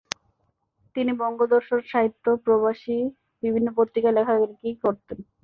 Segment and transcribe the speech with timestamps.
[0.95, 2.97] তিনি বঙ্গদর্শন, সাহিত্য, প্রবাসী
[3.43, 5.17] বিভিন্ন পত্রিকায় লেখালেখি করতেন।